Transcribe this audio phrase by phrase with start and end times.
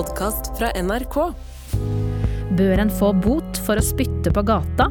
[0.00, 1.16] podkast fra NRK.
[2.56, 4.86] Bør en få bot for å spytte på gata?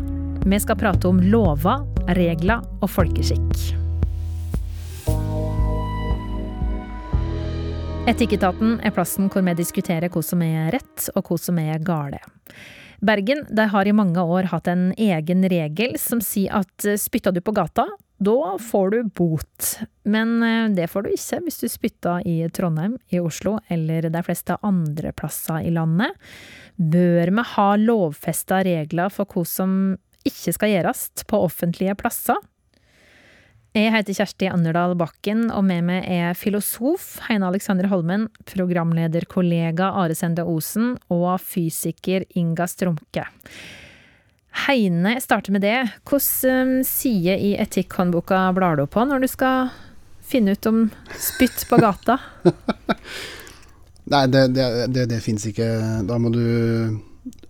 [0.46, 1.82] Vi skal prate om lover,
[2.14, 3.56] regler og folkeskikk.
[8.10, 12.22] Etikketaten er plassen hvor vi diskuterer hva som er rett og hva som er gale.
[13.02, 17.56] Bergen har i mange år hatt en egen regel som sier at spytter du på
[17.58, 17.88] gata,
[18.20, 19.80] da får du bot.
[20.04, 24.24] Men eh, det får du ikke hvis du spytter i Trondheim, i Oslo eller de
[24.26, 26.16] fleste andre plasser i landet.
[26.76, 29.74] Bør vi ha lovfesta regler for hva som
[30.28, 32.38] ikke skal gjøres på offentlige plasser?
[33.78, 40.16] Jeg heter Kjersti Anderdal Bakken, og med meg er filosof Heine Alexander Holmen, programlederkollega Are
[40.18, 43.28] Sende Osen og fysiker Inga Strumke.
[44.68, 45.78] Heine, jeg starter med det.
[46.10, 49.70] Hvilken side i etikkhåndboka blar du på når du skal
[50.26, 52.20] finne ut om spytt på gata?
[54.10, 55.70] Nei, det, det, det, det fins ikke.
[56.10, 56.46] Da må du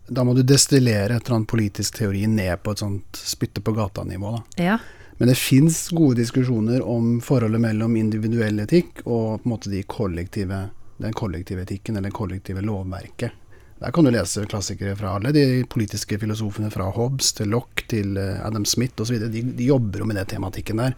[0.09, 3.75] da må du destillere et eller annet politisk teori ned på et sånt spytte på
[3.78, 4.31] gata-nivå.
[4.58, 4.80] Ja.
[5.19, 9.84] Men det fins gode diskusjoner om forholdet mellom individuell etikk og på en måte de
[9.84, 10.63] kollektive,
[10.97, 13.36] den kollektive etikken eller det kollektive lovverket.
[13.80, 18.17] Der kan du lese klassikere fra alle de politiske filosofene, fra Hobbes til Lock til
[18.19, 19.22] eh, Adam Smith osv.
[19.31, 20.97] De, de jobber jo med den tematikken der,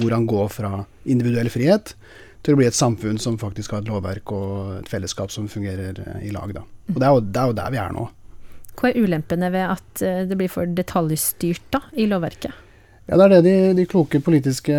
[0.00, 0.70] hvor han går fra
[1.04, 1.92] individuell frihet
[2.42, 6.00] til å bli et samfunn som faktisk har et lovverk og et fellesskap som fungerer
[6.00, 6.56] eh, i lag.
[6.56, 6.64] Da.
[6.88, 8.08] Og det er, jo, det er jo der vi er nå.
[8.80, 12.56] Hva er ulempene ved at eh, det blir for detaljstyrt da, i lovverket?
[13.10, 14.72] Ja, det er det de, de kloke politiske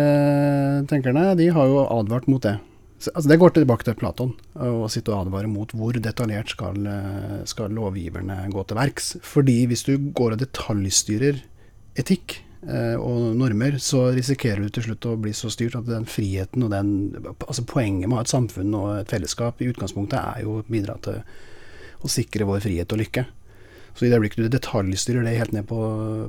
[0.90, 2.56] tenkerne De har jo advart mot det.
[3.04, 6.78] Så, altså Det går tilbake til Platon, å sitte og advare mot hvor detaljert skal,
[7.48, 9.10] skal lovgiverne gå til verks.
[9.26, 11.42] Fordi hvis du går og detaljstyrer
[12.00, 16.08] etikk eh, og normer, så risikerer du til slutt å bli så styrt at den
[16.10, 16.92] friheten og den
[17.34, 20.66] Altså poenget med å ha et samfunn og et fellesskap i utgangspunktet er jo å
[20.68, 21.22] bidra til
[22.04, 23.24] å sikre vår frihet og lykke.
[23.94, 25.78] Så i det øyeblikket du detaljstyrer det helt ned på,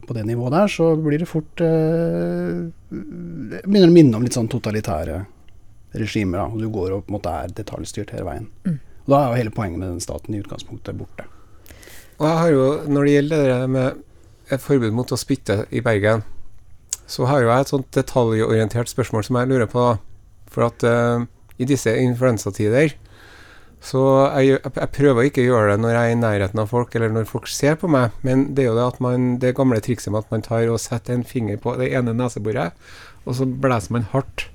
[0.06, 4.52] på, det nivået der, så blir det fort eh, Begynner å minne om litt sånn
[4.52, 5.24] totalitære
[6.00, 6.42] regimer.
[6.42, 8.50] Da, og du går og på en måte er detaljstyrt hele veien.
[8.66, 8.80] Mm.
[9.06, 11.28] Og Da er jo hele poenget med den staten i utgangspunktet borte.
[12.18, 14.04] Og jeg har jo, Når det gjelder det med
[14.52, 16.24] et forbud mot å spytte i Bergen,
[17.08, 19.98] så har jo jeg et sånt detaljorientert spørsmål som jeg lurer på.
[20.50, 21.26] For at uh,
[21.58, 22.96] i disse influensatider
[23.86, 24.02] så
[24.42, 27.28] jeg, jeg, prøver å gjøre det når jeg er i nærheten av folk, eller når
[27.30, 28.16] folk ser på meg.
[28.26, 30.82] Men det er jo det at man, det gamle trikset med at man tar og
[30.82, 32.74] setter en finger på det ene neseboret,
[33.26, 34.48] og så blæser man hardt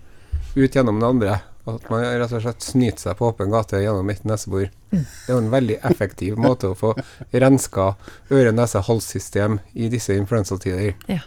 [0.54, 1.38] ut gjennom det andre.
[1.68, 4.70] At man rett og slett snyter seg på åpen gate gjennom mitt nesebor.
[4.90, 6.94] Det er jo en veldig effektiv måte å få
[7.30, 7.92] renska
[8.32, 10.96] øre-nese-hals-system i disse influensatider.
[11.10, 11.20] Ja.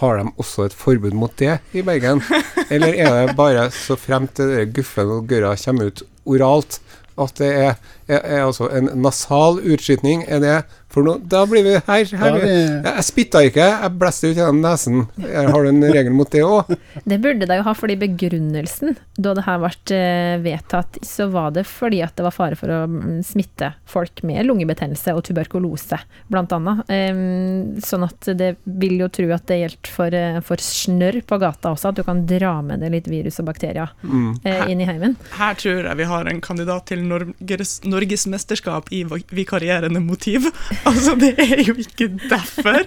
[0.00, 2.22] Har de også et forbud mot det i Bergen?
[2.70, 4.38] Eller er det bare så fremt
[4.76, 6.78] guffen og gørra kommer ut oralt,
[7.20, 7.72] at det er,
[8.06, 10.22] er, er altså en nasal utskytning.
[10.28, 10.54] Er det
[10.90, 11.20] for noe?
[11.22, 12.14] Da blir vi her.
[12.20, 12.54] her vi,
[12.86, 15.04] jeg spytta ikke, jeg blæste ut gjennom nesen.
[15.20, 16.74] Har du en regel mot det òg?
[17.04, 21.54] Det burde de jo ha, fordi begrunnelsen da det her ble eh, vedtatt, så var
[21.54, 26.00] det fordi at det var fare for å mm, smitte folk med lungebetennelse og tuberkulose,
[26.30, 27.84] annet.
[27.84, 31.74] Sånn at det vil jo tro at det gjelder for, eh, for snørr på gata
[31.74, 34.28] også, at du kan dra med deg litt virus og bakterier mm.
[34.46, 35.16] Eh, inn i heimen.
[35.36, 40.48] Her tror jeg vi har en kandidat til Norges, Norges mesterskap i vikarierende motiv.
[40.90, 42.80] Altså, det er jo ikke derfor.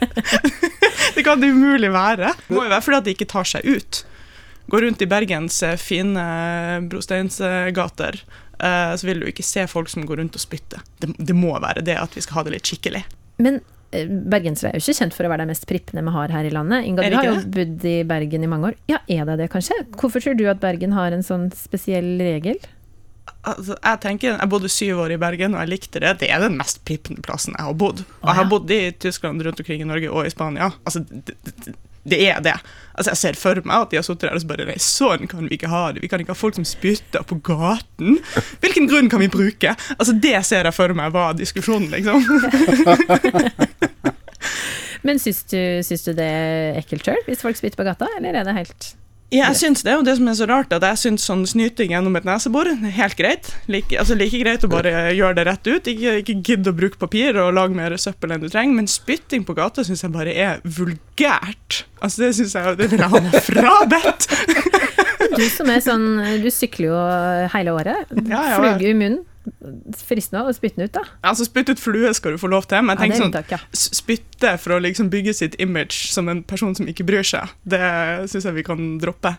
[1.15, 2.33] det kan det umulig være.
[2.47, 4.03] Det må jo være fordi at de ikke tar seg ut.
[4.71, 6.23] Går rundt i Bergens eh, fine
[6.89, 8.19] brosteinsgater,
[8.59, 10.83] eh, så vil du ikke se folk som går rundt og spytter.
[10.99, 13.03] Det, det må være det at vi skal ha det litt skikkelig.
[13.43, 13.59] Men
[13.91, 16.47] eh, bergensere er jo ikke kjent for å være de mest prippende vi har her
[16.47, 16.87] i landet.
[16.89, 18.79] Inga, du har jo bodd i Bergen i mange år.
[18.91, 19.81] Ja, er det det, kanskje?
[19.99, 22.61] Hvorfor tror du at Bergen har en sånn spesiell regel?
[23.43, 26.17] Altså, jeg tenker, jeg bodde syv år i Bergen, og jeg likte det.
[26.23, 28.03] Det er den mest pippende plassen jeg har bodd.
[28.21, 30.71] Og jeg har bodd i Tyskland, rundt omkring i Norge og i Spania.
[30.85, 32.55] Altså, det, det, det er det.
[32.93, 35.29] Altså, jeg ser for meg at de har sittet der og så bare Nei, sånn
[35.31, 36.03] kan vi ikke ha det.
[36.03, 38.19] Vi kan ikke ha folk som spytter på gaten.
[38.63, 39.75] Hvilken grunn kan vi bruke?
[39.97, 42.19] Altså, Det ser jeg for meg var diskusjonen, liksom.
[45.03, 48.39] Men syns du, syns du det er ekkelt sjøl, hvis folk spytter på gata, eller
[48.39, 48.93] er det helt
[49.33, 51.93] ja, jeg syns det, og det som er så rart, at jeg syns sånn snyting
[51.95, 53.49] gjennom et nesebor helt greit.
[53.71, 55.89] Like, altså like greit å bare gjøre det rett ut.
[55.89, 58.77] Ikke, ikke gidd å bruke papir og lage mer søppel enn du trenger.
[58.77, 61.83] Men spytting på gata syns jeg bare er vulgært.
[62.03, 64.29] Altså Det syns jeg det vil jeg ha meg frabedt.
[65.39, 66.07] du som er sånn
[66.43, 67.03] Du sykler jo
[67.55, 68.13] hele året.
[68.27, 69.23] Ja, ja, Flugge i munnen.
[69.99, 71.03] Fristende å spytte den ut, da.
[71.25, 73.51] Altså, Spytte ut flue skal du få lov til, men Ja, tenk det er sånn
[73.51, 73.59] ja.
[73.73, 77.81] spytte for å liksom bygge sitt image som en person som ikke bryr seg, det
[78.31, 79.35] syns jeg vi kan droppe.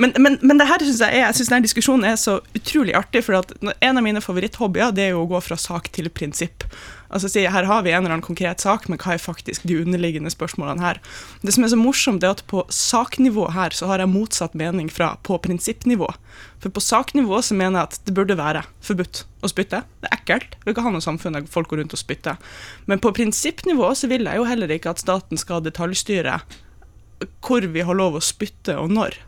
[0.00, 2.96] Men, men, men det her synes jeg, er, jeg synes denne diskusjonen er så utrolig
[2.96, 6.64] artig, for en av mine favoritthobbyer det er jo å gå fra sak til prinsipp.
[7.12, 9.76] Altså si, Her har vi en eller annen konkret sak, men hva er faktisk de
[9.82, 11.00] underliggende spørsmålene her?
[11.44, 14.88] Det som er så morsomt, er at på saknivå her så har jeg motsatt mening
[14.92, 16.08] fra på prinsippnivå.
[16.64, 19.82] For på saknivå så mener jeg at det burde være forbudt å spytte.
[20.00, 20.56] Det er ekkelt.
[20.64, 22.40] Vi ikke ha noe samfunn der folk går rundt og spytter.
[22.88, 26.40] Men på prinsippnivå så vil jeg jo heller ikke at staten skal detaljstyre
[27.44, 29.20] hvor vi har lov å spytte og når.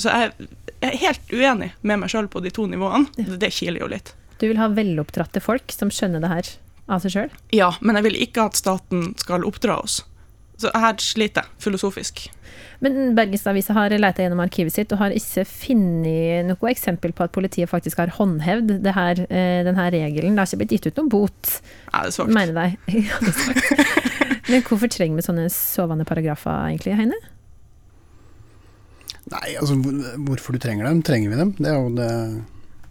[0.00, 0.50] Så jeg,
[0.82, 3.10] er helt uenig med meg sjøl på de to nivåene.
[3.18, 4.14] Det, det kiler jo litt.
[4.40, 6.48] Du vil ha veloppdratte folk som skjønner det her
[6.90, 7.34] av seg sjøl?
[7.54, 10.00] Ja, men jeg vil ikke at staten skal oppdra oss.
[10.60, 12.26] Så her sliter jeg filosofisk.
[12.82, 17.34] Men Bergensavisa har leita gjennom arkivet sitt og har ikke funnet noe eksempel på at
[17.34, 19.22] politiet faktisk har håndhevd det her,
[19.68, 20.34] denne regelen.
[20.34, 21.52] Det har ikke blitt gitt ut noen bot,
[21.92, 22.96] Nei, det er mener de.
[23.06, 23.20] Ja.
[24.50, 27.18] Men hvorfor trenger vi sånne sovende paragrafer egentlig, Heine?
[29.30, 29.76] Nei, altså
[30.26, 31.00] hvorfor du trenger dem?
[31.06, 31.52] Trenger vi dem?
[31.56, 32.10] Det er jo det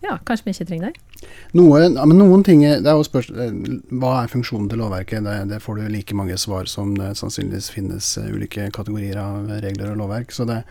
[0.01, 1.10] Ja, kanskje vi ikke trenger det?
[1.57, 3.51] Noe, ja, men noen ting Det er jo spørs, eh,
[3.99, 5.25] Hva er funksjonen til lovverket?
[5.25, 9.51] Det, det får du like mange svar som det sannsynligvis finnes eh, ulike kategorier av
[9.63, 10.31] regler og lovverk.
[10.31, 10.61] Så det,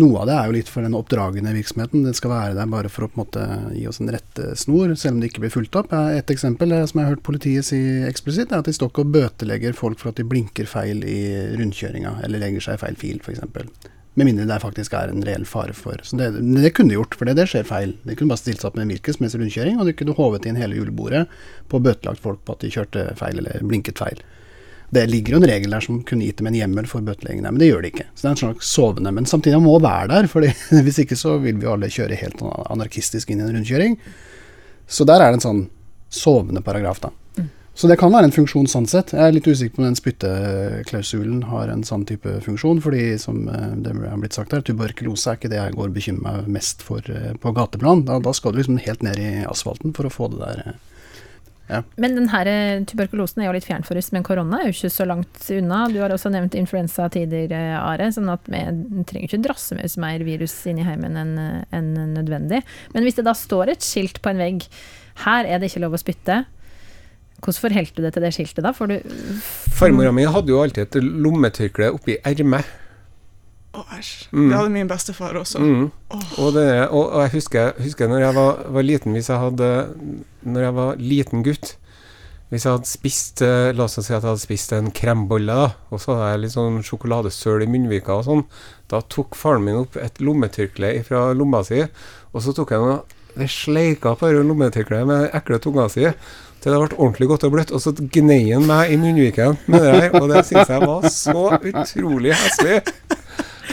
[0.00, 2.06] noe av det er jo litt for den oppdragende virksomheten.
[2.06, 3.46] Det skal være der bare for å på en måte
[3.76, 5.92] gi oss en rettesnor, selv om det ikke blir fulgt opp.
[5.92, 9.16] Et eksempel som jeg har hørt politiet si eksplisitt, er at de står ikke og
[9.18, 11.20] bøtelegger folk for at de blinker feil i
[11.60, 13.44] rundkjøringa, eller legger seg i feil fil, f.eks.
[14.14, 17.16] Med mindre det faktisk er en reell fare for Så det, det kunne de gjort,
[17.18, 17.96] for det, det skjer feil.
[18.06, 20.60] De kunne bare stilt seg opp med en helst rundkjøring, og de kunne hovet inn
[20.60, 21.24] hele julebordet
[21.72, 24.22] på bøtelagt folk på at de kjørte feil eller blinket feil.
[24.94, 27.58] Det ligger jo en regel der som kunne gitt dem en hjemmel for bøtelegging men
[27.58, 28.06] det gjør det ikke.
[28.14, 29.14] Så det er en slags sovende.
[29.16, 30.46] Men samtidig må være der, for
[30.86, 33.98] hvis ikke så vil vi alle kjøre helt anarkistisk inn i en rundkjøring.
[34.86, 35.64] Så der er det en sånn
[36.14, 37.10] sovende paragraf, da.
[37.74, 39.10] Så det kan være en funksjon sånn sett.
[39.16, 43.48] Jeg er litt usikker på om den spytteklausulen har en sånn type funksjon, fordi som
[43.50, 46.54] eh, det har blitt sagt her, tuberkulose er ikke det jeg går og bekymrer meg
[46.54, 48.06] mest for eh, på gateplan.
[48.06, 50.76] Da, da skal du liksom helt ned i asfalten for å få det der.
[51.66, 51.82] Ja.
[51.98, 54.76] Men den her eh, tuberkulosen er jo litt fjern for oss, men korona er jo
[54.76, 55.84] ikke så langt unna.
[55.90, 58.60] Du har også nevnt influensatider, tidligere, Are, sånn at vi
[59.08, 61.38] trenger ikke drasse med oss mer virus inn i heimen enn
[61.74, 62.62] enn nødvendig.
[62.94, 64.68] Men hvis det da står et skilt på en vegg,
[65.26, 66.44] her er det ikke lov å spytte,
[67.44, 68.72] hvordan forholdt du deg til det skiltet da?
[68.76, 68.96] For du
[69.74, 72.64] Farmora mi hadde jo alltid et lommetørkle oppi ermet.
[73.74, 74.10] Å, æsj.
[74.30, 74.48] Mm.
[74.48, 75.60] Det hadde min bestefar også.
[75.62, 75.86] Mm.
[76.14, 76.26] Oh.
[76.44, 79.70] Og, det, og, og jeg husker, husker når jeg var, var liten Hvis jeg hadde
[80.46, 81.72] Når jeg var liten gutt
[82.52, 85.72] Hvis jeg hadde spist eh, La oss si at jeg hadde spist en krembolle, da,
[85.90, 88.46] og så hadde jeg litt sånn sjokoladesøl i munnvika og sånn.
[88.92, 91.82] Da tok faren min opp et lommetørkle fra lomma si,
[92.30, 96.06] og så tok jeg og det sleika på lommetørkleet med den ekle tunga si.
[96.64, 99.82] Til det ble ordentlig godt og bløtt, og så gnei han meg i munnviken med
[99.84, 100.14] det her.
[100.20, 102.78] Og det syns jeg var så utrolig heslig.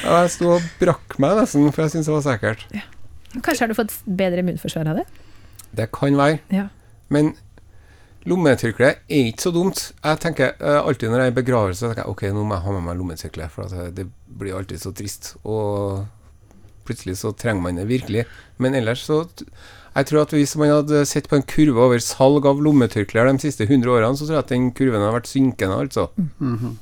[0.02, 2.66] Og jeg sto og brakk meg nesten, for jeg syntes det var så ekkelt.
[3.38, 5.08] Kanskje har du fått bedre immunforsvar av det?
[5.78, 6.42] Det kan være.
[6.52, 6.68] Ja.
[7.14, 7.32] Men
[8.28, 9.84] lommetørkle er ikke så dumt.
[10.04, 12.66] Jeg tenker eh, alltid når jeg er i begravelse, tenker jeg ok, nå må jeg
[12.66, 14.08] ha med meg lommetørkle, for det
[14.42, 15.36] blir alltid så trist.
[15.44, 16.04] Og
[16.92, 18.28] plutselig så trenger man det virkelig.
[18.62, 19.24] Men ellers så
[19.92, 23.44] Jeg tror at hvis man hadde sett på en kurve over salg av lommetørklær de
[23.44, 26.08] siste 100 årene, så tror jeg at den kurven har vært synkende, altså.
[26.16, 26.78] Mhm.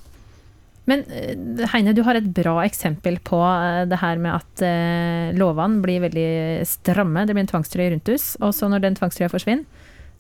[0.90, 5.38] Men eh, Heine, du har et bra eksempel på eh, det her med at eh,
[5.38, 6.30] lovene blir veldig
[6.66, 7.26] stramme.
[7.28, 8.32] Det blir en tvangstrøye rundt oss.
[8.42, 9.66] Og så når den tvangstrøya forsvinner,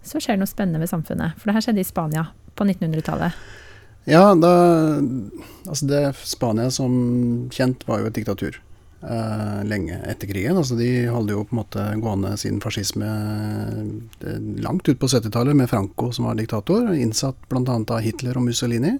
[0.05, 1.39] så skjer det noe spennende ved samfunnet.
[1.39, 2.27] For det her skjedde i Spania
[2.59, 3.39] på 1900-tallet.
[4.09, 4.53] Ja, da
[5.69, 6.93] Altså, det Spania som
[7.53, 8.57] kjent var jo et diktatur
[9.03, 10.57] eh, lenge etter krigen.
[10.59, 15.57] Altså, de holdt jo på en måte gående sin fascisme eh, langt ut på 70-tallet,
[15.57, 17.63] med Franco som var diktator, innsatt bl.a.
[17.79, 18.97] av Hitler og Mussolini.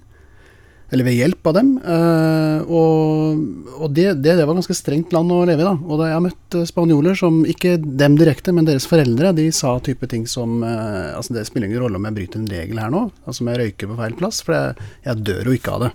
[0.90, 1.68] Eller ved hjelp av dem.
[1.84, 5.76] Uh, og og det, det, det var ganske strengt land å leve i, da.
[5.86, 9.76] Og da jeg har møtt spanjoler som, ikke dem direkte, men deres foreldre, de sa
[9.86, 12.90] type ting som uh, Altså, det spiller ingen rolle om jeg bryter en regel her
[12.92, 15.86] nå, altså om jeg røyker på feil plass, for jeg, jeg dør jo ikke av
[15.86, 15.92] det.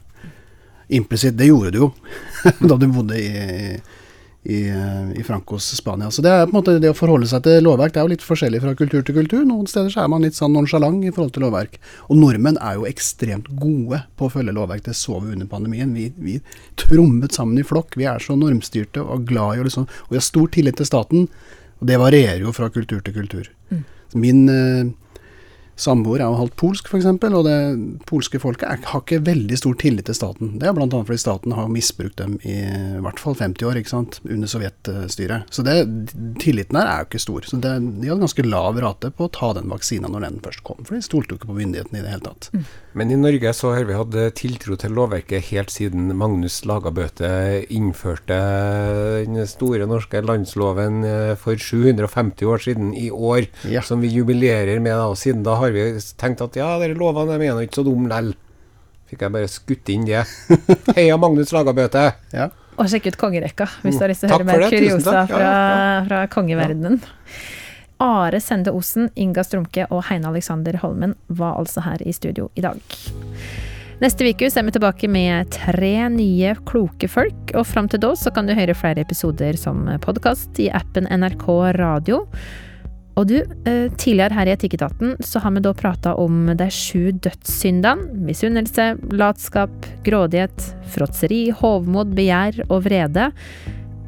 [0.88, 1.92] Implisitt, det gjorde du jo
[2.70, 3.77] da du bodde i,
[4.46, 4.60] i,
[5.18, 6.12] i Frankos Spania.
[6.12, 7.96] Så det er på en måte det å forholde seg til lovverk.
[7.96, 9.42] Det er jo litt forskjellig fra kultur til kultur.
[9.48, 11.80] Noen steder så er man litt sånn nonsjalant i forhold til lovverk.
[12.10, 14.86] Og nordmenn er jo ekstremt gode på å følge lovverk.
[14.86, 15.96] Det så vi under pandemien.
[15.98, 16.38] Vi, vi
[16.82, 17.98] trommet sammen i flokk.
[17.98, 20.89] Vi er så normstyrte og glad i å liksom Og vi har stor tillit til
[20.92, 21.25] staten.
[21.82, 23.50] Og det varierer jo fra kultur til kultur.
[23.74, 23.84] Mm.
[24.22, 24.94] Min, eh,
[25.75, 27.55] samboer er jo halvt polsk, f.eks., og det
[28.08, 30.53] polske folket er, har ikke veldig stor tillit til staten.
[30.62, 30.88] Det er bl.a.
[30.91, 32.55] fordi staten har misbrukt dem i,
[32.98, 35.50] i hvert fall 50 år, ikke sant, under sovjetstyret.
[35.53, 35.75] Så det,
[36.41, 37.48] tilliten her er jo ikke stor.
[37.50, 40.63] Så det, de hadde ganske lav rate på å ta den vaksina når den først
[40.67, 42.50] kom, for de stolte jo ikke på myndighetene i det hele tatt.
[42.96, 47.27] Men i Norge så har vi hatt tiltro til lovverket helt siden Magnus Lagabøte
[47.75, 48.38] innførte
[49.25, 53.82] den store norske landsloven eh, for 750 år siden i år, Ja.
[53.82, 54.94] som vi jubilerer med.
[54.96, 55.86] da, og Siden da har vi
[56.19, 58.34] tenkt at ja, dere lovene de er nå ikke så dumme lell.
[59.10, 60.24] Fikk jeg bare skutt inn det.
[60.98, 62.07] Heia Magnus Lagabøte!
[62.34, 62.50] Ja.
[62.75, 65.51] Og sjekk ut kongerekka hvis du har lyst til å høre mer kuriosa fra,
[66.10, 67.00] fra kongeverdenen.
[68.03, 72.65] Are Sende Osen, Inga Strumke og Heine Alexander Holmen var altså her i studio i
[72.65, 72.81] dag.
[74.03, 78.34] Neste uke er vi tilbake med tre nye kloke folk, og fram til da så
[78.36, 81.48] kan du høre flere episoder som podkast i appen NRK
[81.79, 82.25] Radio.
[83.15, 87.12] Og du, eh, tidligere her i Etikketaten så har vi da prata om de sju
[87.12, 88.12] dødssyndene.
[88.27, 89.72] Misunnelse, latskap,
[90.03, 93.31] grådighet, fråtseri, hovmod, begjær og vrede.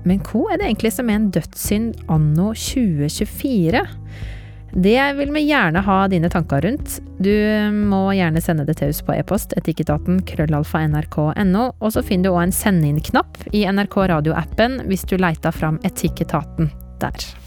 [0.08, 3.86] Men hva er det egentlig som er en dødssynd anno 2024?
[4.76, 7.00] Det vil vi gjerne ha dine tanker rundt.
[7.24, 7.32] Du
[7.88, 12.36] må gjerne sende det til oss på e-post etikketaten krøllalfa nrk.no, og så finner du
[12.36, 16.70] òg en send inn-knapp i NRK radioappen hvis du leiter fram Etikketaten
[17.02, 17.47] der.